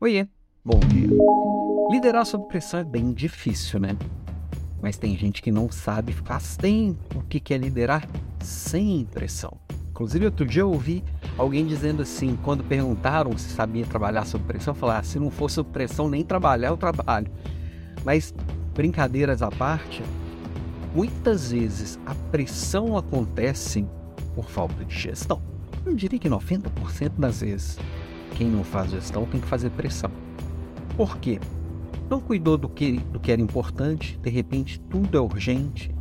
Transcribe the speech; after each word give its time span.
Oiê, 0.00 0.28
bom 0.64 0.78
dia. 0.78 1.08
Liderar 1.90 2.24
sob 2.24 2.46
pressão 2.46 2.78
é 2.78 2.84
bem 2.84 3.12
difícil, 3.12 3.80
né? 3.80 3.96
Mas 4.80 4.96
tem 4.96 5.18
gente 5.18 5.42
que 5.42 5.50
não 5.50 5.68
sabe 5.72 6.12
faz 6.12 6.56
tempo 6.56 7.18
o 7.18 7.22
que 7.24 7.52
é 7.52 7.58
liderar 7.58 8.08
sem 8.38 9.04
pressão. 9.06 9.58
Inclusive, 9.90 10.26
outro 10.26 10.46
dia 10.46 10.62
eu 10.62 10.70
ouvi 10.70 11.02
alguém 11.36 11.66
dizendo 11.66 12.02
assim, 12.02 12.38
quando 12.44 12.62
perguntaram 12.62 13.36
se 13.36 13.48
sabia 13.48 13.84
trabalhar 13.84 14.24
sob 14.24 14.44
pressão, 14.44 14.72
falar, 14.72 14.98
ah, 14.98 15.02
se 15.02 15.18
não 15.18 15.32
fosse 15.32 15.56
sob 15.56 15.68
pressão, 15.70 16.08
nem 16.08 16.22
trabalhar 16.22 16.68
eu 16.68 16.76
trabalho. 16.76 17.32
Mas, 18.04 18.32
brincadeiras 18.74 19.42
à 19.42 19.50
parte, 19.50 20.00
muitas 20.94 21.50
vezes 21.50 21.98
a 22.06 22.14
pressão 22.30 22.96
acontece 22.96 23.84
por 24.32 24.48
falta 24.48 24.84
de 24.84 24.96
gestão. 24.96 25.42
Eu 25.84 25.92
diria 25.96 26.20
que 26.20 26.30
90% 26.30 27.14
das 27.18 27.40
vezes 27.40 27.76
quem 28.36 28.48
não 28.48 28.64
faz 28.64 28.90
gestão 28.90 29.26
tem 29.26 29.40
que 29.40 29.46
fazer 29.46 29.70
pressão. 29.70 30.10
Por 30.96 31.18
quê? 31.18 31.40
Não 32.10 32.20
cuidou 32.20 32.56
do 32.56 32.68
que, 32.68 32.98
do 33.12 33.20
que 33.20 33.30
era 33.30 33.40
importante, 33.40 34.18
de 34.22 34.30
repente 34.30 34.80
tudo 34.80 35.16
é 35.16 35.20
urgente, 35.20 35.94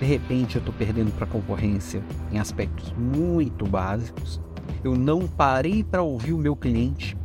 de 0.00 0.06
repente 0.06 0.56
eu 0.56 0.60
estou 0.60 0.74
perdendo 0.74 1.12
para 1.12 1.24
a 1.24 1.28
concorrência 1.28 2.02
em 2.32 2.38
aspectos 2.38 2.92
muito 2.98 3.66
básicos. 3.66 4.40
Eu 4.82 4.96
não 4.96 5.28
parei 5.28 5.84
para 5.84 6.02
ouvir 6.02 6.32
o 6.32 6.38
meu 6.38 6.56
cliente 6.56 7.16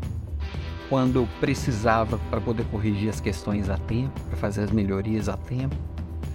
quando 0.90 1.18
eu 1.18 1.28
precisava 1.40 2.20
para 2.30 2.40
poder 2.40 2.66
corrigir 2.66 3.10
as 3.10 3.20
questões 3.20 3.70
a 3.70 3.78
tempo, 3.78 4.20
para 4.28 4.38
fazer 4.38 4.62
as 4.62 4.72
melhorias 4.72 5.28
a 5.28 5.36
tempo. 5.36 5.76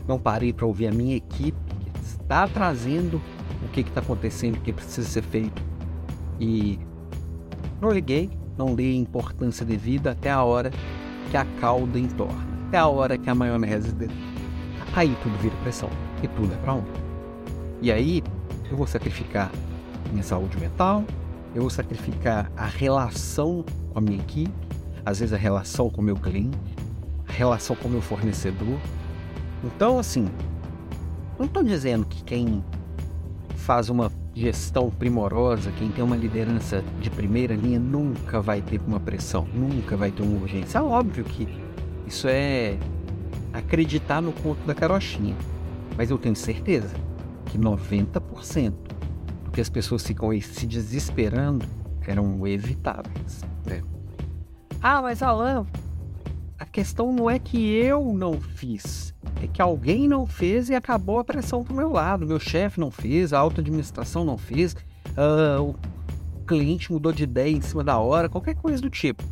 Não 0.07 0.19
parei 0.19 0.53
para 0.53 0.67
ouvir 0.67 0.89
a 0.89 0.93
minha 0.93 1.17
equipe 1.17 1.57
que 1.81 2.07
está 2.07 2.49
trazendo 2.49 3.21
o 3.65 3.69
que 3.69 3.81
está 3.81 4.01
acontecendo, 4.01 4.57
o 4.57 4.61
que 4.61 4.73
precisa 4.73 5.09
ser 5.09 5.23
feito. 5.23 5.63
E 6.41 6.79
não 7.83 7.91
liguei, 7.91 8.31
não 8.57 8.77
dei 8.77 8.97
importância 8.97 9.67
devida 9.67 10.13
até 10.13 10.31
a 10.31 10.45
hora 10.45 10.71
que 11.29 11.37
a 11.37 11.45
calda 11.61 11.99
entorna, 11.99 12.47
até 12.69 12.79
a 12.79 12.87
hora 12.87 13.19
que 13.19 13.29
a 13.29 13.35
maionese. 13.35 13.93
De... 13.93 14.09
Aí 14.95 15.17
tudo 15.21 15.37
vira 15.39 15.57
pressão, 15.57 15.91
e 16.23 16.29
tudo 16.29 16.53
é 16.55 16.57
para 16.59 16.75
um. 16.75 16.85
E 17.81 17.91
aí 17.91 18.23
eu 18.71 18.77
vou 18.77 18.87
sacrificar 18.87 19.51
minha 20.13 20.23
saúde 20.23 20.57
mental, 20.59 21.05
eu 21.57 21.63
vou 21.63 21.71
sacrificar 21.71 22.53
a 22.57 22.67
relação 22.67 23.65
com 23.93 23.99
a 23.99 24.01
minha 24.01 24.19
equipe, 24.19 24.53
às 25.05 25.19
vezes 25.19 25.33
a 25.33 25.37
relação 25.37 25.91
com 25.91 26.01
o 26.01 26.05
meu 26.05 26.15
cliente, 26.15 26.57
a 27.29 27.33
relação 27.33 27.75
com 27.75 27.89
o 27.89 27.91
meu 27.91 28.01
fornecedor. 28.01 28.79
Então, 29.65 29.99
assim, 29.99 30.29
não 31.37 31.47
estou 31.47 31.65
dizendo 31.65 32.07
que 32.07 32.23
quem 32.23 32.65
faz 33.57 33.89
uma 33.89 34.09
gestão 34.35 34.91
primorosa, 34.91 35.71
quem 35.73 35.91
tem 35.91 36.03
uma 36.03 36.17
liderança 36.17 36.83
de 37.01 37.11
primeira 37.11 37.55
linha 37.55 37.79
nunca 37.79 38.41
vai 38.41 38.63
ter 38.63 38.81
uma 38.87 38.99
pressão, 38.99 39.47
nunca 39.53 39.97
vai 39.97 40.11
ter 40.11 40.23
uma 40.23 40.41
urgência. 40.41 40.79
É 40.79 40.83
óbvio 40.83 41.25
que 41.25 41.47
isso 42.07 42.27
é 42.29 42.79
acreditar 43.53 44.21
no 44.21 44.33
conto 44.33 44.65
da 44.67 44.75
carochinha. 44.75 45.37
Mas 45.97 46.11
eu 46.11 46.17
tenho 46.17 46.35
certeza 46.35 46.95
que 47.47 47.59
90% 47.59 48.73
do 49.45 49.51
que 49.51 49.61
as 49.61 49.69
pessoas 49.69 50.07
ficam 50.07 50.31
se 50.41 50.67
desesperando 50.67 51.67
eram 52.07 52.47
evitáveis. 52.47 53.43
Né? 53.67 53.83
Ah, 54.83 55.03
mas 55.03 55.23
Alan, 55.23 55.67
questão 56.73 57.13
não 57.13 57.29
é 57.29 57.39
que 57.39 57.71
eu 57.71 58.15
não 58.15 58.41
fiz, 58.41 59.15
é 59.43 59.47
que 59.47 59.61
alguém 59.61 60.09
não 60.09 60.27
fez 60.27 60.71
e 60.71 60.75
acabou 60.75 61.19
a 61.19 61.25
pressão 61.25 61.63
pro 61.63 61.77
meu 61.77 61.93
lado. 61.93 62.27
Meu 62.27 62.41
chefe 62.41 62.81
não 62.81 62.91
fez, 62.91 63.35
a 63.35 63.39
alta 63.39 63.61
administração 63.61 64.25
não 64.25 64.39
fez, 64.39 64.75
uh, 65.11 65.63
o 65.63 65.75
cliente 66.47 66.91
mudou 66.91 67.13
de 67.13 67.25
ideia 67.25 67.55
em 67.55 67.61
cima 67.61 67.85
da 67.85 67.99
hora, 67.99 68.29
qualquer 68.29 68.55
coisa 68.55 68.81
do 68.81 68.89
tipo. 68.89 69.23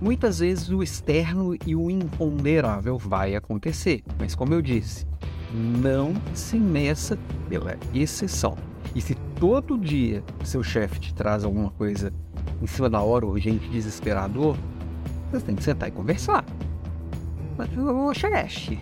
Muitas 0.00 0.38
vezes 0.38 0.68
o 0.68 0.82
externo 0.82 1.56
e 1.66 1.74
o 1.74 1.90
imponderável 1.90 2.98
vai 2.98 3.34
acontecer, 3.34 4.02
mas 4.18 4.34
como 4.34 4.54
eu 4.54 4.62
disse, 4.62 5.06
não 5.52 6.14
se 6.34 6.58
meça 6.58 7.18
pela 7.48 7.76
exceção. 7.94 8.56
E 8.94 9.00
se 9.00 9.14
todo 9.38 9.78
dia 9.78 10.22
seu 10.44 10.62
chefe 10.62 11.00
te 11.00 11.14
traz 11.14 11.44
alguma 11.44 11.70
coisa 11.70 12.12
em 12.62 12.66
cima 12.66 12.88
da 12.88 13.00
hora, 13.00 13.26
urgente, 13.26 13.68
desesperador, 13.68 14.56
você 15.30 15.44
tem 15.46 15.54
que 15.54 15.62
sentar 15.62 15.88
e 15.88 15.92
conversar. 15.92 16.44
Mas, 17.56 17.68
ô 17.76 18.12
chefe, 18.14 18.80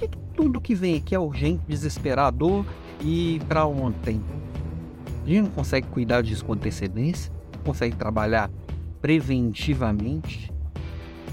que, 0.00 0.08
que 0.08 0.18
tudo 0.34 0.60
que 0.60 0.74
vem 0.74 0.96
aqui 0.96 1.14
é 1.14 1.18
urgente, 1.18 1.62
desesperador 1.68 2.64
e 3.00 3.40
para 3.48 3.66
ontem? 3.66 4.20
A 5.24 5.28
gente 5.28 5.42
não 5.42 5.50
consegue 5.50 5.86
cuidar 5.88 6.22
disso 6.22 6.44
com 6.44 6.54
antecedência? 6.54 7.32
Não 7.56 7.64
consegue 7.64 7.94
trabalhar 7.96 8.50
preventivamente? 9.00 10.50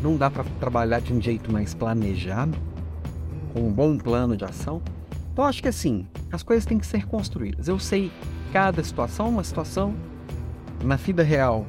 Não 0.02 0.18
dá 0.18 0.30
para 0.30 0.44
trabalhar 0.60 1.00
de 1.00 1.14
um 1.14 1.22
jeito 1.22 1.52
mais 1.52 1.74
planejado? 1.74 2.58
Com 3.54 3.62
um 3.62 3.72
bom 3.72 3.98
plano 3.98 4.36
de 4.36 4.44
ação? 4.44 4.82
Então 5.32 5.46
acho 5.46 5.62
que 5.62 5.70
assim, 5.70 6.06
as 6.32 6.44
coisas 6.44 6.66
têm 6.66 6.78
que 6.78 6.86
ser 6.86 7.06
construídas. 7.08 7.68
Eu 7.68 7.80
sei 7.80 8.12
cada 8.52 8.84
situação, 8.84 9.30
uma 9.30 9.44
situação 9.44 9.94
na 10.84 10.96
vida 10.96 11.24
real, 11.24 11.66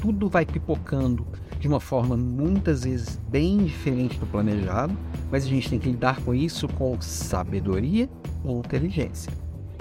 tudo 0.00 0.28
vai 0.28 0.44
pipocando 0.44 1.26
de 1.58 1.66
uma 1.66 1.80
forma 1.80 2.16
muitas 2.16 2.84
vezes 2.84 3.18
bem 3.28 3.64
diferente 3.64 4.18
do 4.18 4.26
planejado, 4.26 4.96
mas 5.30 5.44
a 5.44 5.48
gente 5.48 5.68
tem 5.68 5.78
que 5.78 5.90
lidar 5.90 6.20
com 6.20 6.34
isso 6.34 6.68
com 6.68 7.00
sabedoria 7.00 8.08
e 8.44 8.50
inteligência. 8.50 9.32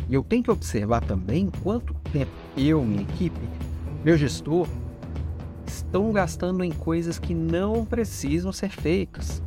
E 0.09 0.13
eu 0.13 0.23
tenho 0.23 0.43
que 0.43 0.51
observar 0.51 1.01
também 1.01 1.49
quanto 1.61 1.93
tempo 2.11 2.31
eu, 2.55 2.83
minha 2.83 3.03
equipe, 3.03 3.39
meu 4.03 4.17
gestor, 4.17 4.67
estão 5.65 6.11
gastando 6.11 6.63
em 6.63 6.71
coisas 6.71 7.19
que 7.19 7.33
não 7.33 7.85
precisam 7.85 8.51
ser 8.51 8.69
feitas. 8.69 9.44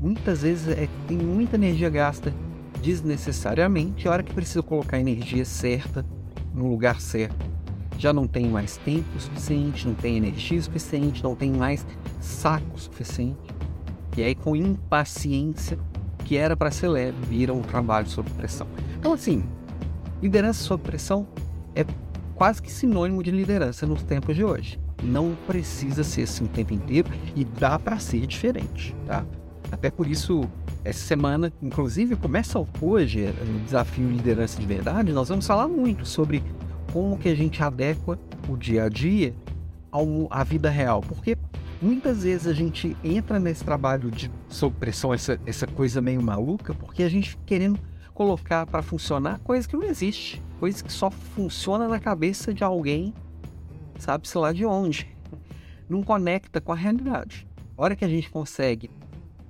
Muitas 0.00 0.42
vezes 0.42 0.68
é, 0.68 0.88
tem 1.06 1.18
muita 1.18 1.56
energia 1.56 1.90
gasta 1.90 2.32
desnecessariamente, 2.80 4.08
a 4.08 4.12
hora 4.12 4.22
que 4.22 4.32
precisa 4.32 4.62
colocar 4.62 4.96
a 4.96 5.00
energia 5.00 5.44
certa 5.44 6.06
no 6.54 6.68
lugar 6.68 7.00
certo 7.00 7.49
já 8.00 8.14
não 8.14 8.26
tem 8.26 8.48
mais 8.48 8.78
tempo 8.78 9.20
suficiente, 9.20 9.86
não 9.86 9.94
tem 9.94 10.16
energia 10.16 10.60
suficiente, 10.60 11.22
não 11.22 11.34
tem 11.34 11.52
mais 11.52 11.86
saco 12.18 12.80
suficiente. 12.80 13.38
E 14.16 14.22
aí, 14.22 14.34
com 14.34 14.56
impaciência, 14.56 15.78
que 16.24 16.36
era 16.36 16.56
para 16.56 16.70
ser 16.70 16.88
leve, 16.88 17.16
vira 17.28 17.52
um 17.52 17.60
trabalho 17.60 18.08
sob 18.08 18.28
pressão. 18.30 18.66
Então, 18.98 19.12
assim, 19.12 19.44
liderança 20.22 20.62
sob 20.62 20.82
pressão 20.82 21.28
é 21.74 21.84
quase 22.34 22.62
que 22.62 22.72
sinônimo 22.72 23.22
de 23.22 23.30
liderança 23.30 23.86
nos 23.86 24.02
tempos 24.02 24.34
de 24.34 24.44
hoje. 24.44 24.80
Não 25.02 25.36
precisa 25.46 26.02
ser 26.02 26.22
assim 26.22 26.44
o 26.44 26.48
tempo 26.48 26.72
inteiro 26.72 27.08
e 27.36 27.44
dá 27.44 27.78
para 27.78 27.98
ser 27.98 28.26
diferente, 28.26 28.96
tá? 29.06 29.26
Até 29.70 29.90
por 29.90 30.06
isso, 30.06 30.42
essa 30.84 31.06
semana, 31.06 31.52
inclusive, 31.62 32.16
começa 32.16 32.58
hoje 32.80 33.26
o 33.26 33.58
desafio 33.60 34.10
liderança 34.10 34.58
de 34.58 34.66
verdade. 34.66 35.12
Nós 35.12 35.28
vamos 35.28 35.46
falar 35.46 35.68
muito 35.68 36.06
sobre 36.06 36.42
como 36.92 37.18
que 37.18 37.28
a 37.28 37.34
gente 37.34 37.62
adequa 37.62 38.18
o 38.48 38.56
dia 38.56 38.84
a 38.84 38.88
dia 38.88 39.34
à 40.30 40.44
vida 40.44 40.70
real. 40.70 41.00
Porque 41.00 41.36
muitas 41.80 42.22
vezes 42.22 42.46
a 42.46 42.52
gente 42.52 42.96
entra 43.02 43.38
nesse 43.38 43.64
trabalho 43.64 44.10
de 44.10 44.30
sob 44.48 44.74
pressão, 44.78 45.12
essa, 45.12 45.40
essa 45.46 45.66
coisa 45.66 46.00
meio 46.00 46.22
maluca, 46.22 46.74
porque 46.74 47.02
a 47.02 47.08
gente 47.08 47.38
querendo 47.46 47.78
colocar 48.14 48.66
para 48.66 48.82
funcionar 48.82 49.38
coisa 49.40 49.66
que 49.66 49.76
não 49.76 49.84
existe, 49.84 50.42
coisa 50.58 50.84
que 50.84 50.92
só 50.92 51.10
funciona 51.10 51.88
na 51.88 51.98
cabeça 51.98 52.52
de 52.52 52.62
alguém, 52.62 53.14
sabe-se 53.98 54.36
lá 54.36 54.52
de 54.52 54.66
onde. 54.66 55.08
Não 55.88 56.02
conecta 56.02 56.60
com 56.60 56.72
a 56.72 56.76
realidade. 56.76 57.46
A 57.76 57.82
hora 57.82 57.96
que 57.96 58.04
a 58.04 58.08
gente 58.08 58.30
consegue 58.30 58.90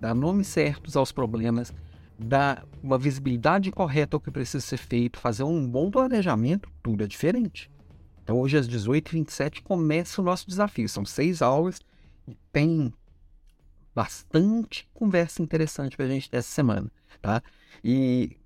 dar 0.00 0.14
nomes 0.14 0.46
certos 0.46 0.96
aos 0.96 1.12
problemas, 1.12 1.74
dar 2.22 2.66
uma 2.82 2.98
visibilidade 2.98 3.70
correta 3.70 4.16
ao 4.16 4.20
que 4.20 4.30
precisa 4.30 4.60
ser 4.60 4.76
feito, 4.76 5.18
fazer 5.18 5.42
um 5.42 5.66
bom 5.66 5.90
planejamento, 5.90 6.70
tudo 6.82 7.02
é 7.02 7.06
diferente. 7.06 7.70
Então 8.22 8.38
hoje 8.38 8.58
às 8.58 8.68
18h27 8.68 9.62
começa 9.62 10.20
o 10.20 10.24
nosso 10.24 10.46
desafio. 10.46 10.88
São 10.88 11.04
seis 11.04 11.40
aulas 11.40 11.80
e 12.28 12.36
tem 12.52 12.92
bastante 13.94 14.88
conversa 14.92 15.42
interessante 15.42 15.96
para 15.96 16.06
a 16.06 16.08
gente 16.08 16.30
dessa 16.30 16.48
semana, 16.48 16.90
tá? 17.20 17.42
E 17.82 18.36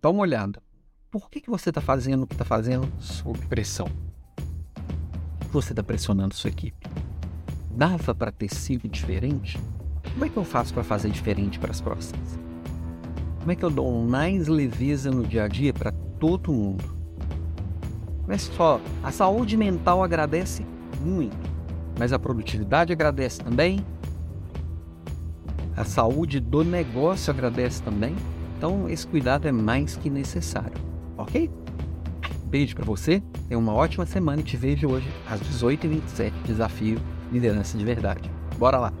dá 0.00 0.10
uma 0.10 0.22
olhada. 0.22 0.62
Por 1.10 1.28
que, 1.30 1.40
que 1.40 1.50
você 1.50 1.68
está 1.68 1.80
fazendo 1.80 2.22
o 2.22 2.26
que 2.26 2.34
está 2.34 2.44
fazendo 2.44 2.90
sob 3.00 3.38
pressão? 3.46 3.88
Você 5.52 5.72
está 5.72 5.82
pressionando 5.82 6.34
sua 6.34 6.50
equipe. 6.50 6.86
Dava 7.72 8.14
para 8.14 8.32
ter 8.32 8.52
sido 8.52 8.88
diferente? 8.88 9.58
Como 10.12 10.24
é 10.24 10.28
que 10.28 10.36
eu 10.36 10.44
faço 10.44 10.72
para 10.72 10.84
fazer 10.84 11.10
diferente 11.10 11.58
para 11.58 11.70
as 11.70 11.80
próximas? 11.80 12.49
Como 13.40 13.52
é 13.52 13.56
que 13.56 13.64
eu 13.64 13.70
dou 13.70 14.06
mais 14.06 14.48
leveza 14.48 15.10
no 15.10 15.26
dia 15.26 15.44
a 15.44 15.48
dia 15.48 15.72
para 15.72 15.90
todo 16.18 16.52
mundo? 16.52 16.84
Mas 18.28 18.42
só, 18.42 18.78
a 19.02 19.10
saúde 19.10 19.56
mental 19.56 20.04
agradece 20.04 20.64
muito, 21.00 21.36
mas 21.98 22.12
a 22.12 22.18
produtividade 22.18 22.92
agradece 22.92 23.40
também. 23.40 23.84
A 25.74 25.84
saúde 25.84 26.38
do 26.38 26.62
negócio 26.62 27.32
agradece 27.32 27.82
também. 27.82 28.14
Então, 28.58 28.86
esse 28.90 29.06
cuidado 29.06 29.48
é 29.48 29.52
mais 29.52 29.96
que 29.96 30.10
necessário, 30.10 30.76
ok? 31.16 31.50
Beijo 32.44 32.76
para 32.76 32.84
você, 32.84 33.22
tenha 33.48 33.58
uma 33.58 33.72
ótima 33.72 34.04
semana 34.04 34.42
e 34.42 34.44
te 34.44 34.56
vejo 34.58 34.86
hoje 34.86 35.08
às 35.30 35.40
18h27, 35.40 36.32
Desafio 36.44 37.00
Liderança 37.32 37.78
de 37.78 37.84
Verdade. 37.86 38.30
Bora 38.58 38.78
lá! 38.78 38.92